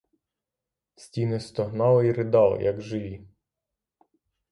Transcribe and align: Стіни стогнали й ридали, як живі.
Стіни 0.95 1.39
стогнали 1.39 2.07
й 2.07 2.11
ридали, 2.11 2.63
як 2.63 2.81
живі. 2.81 3.27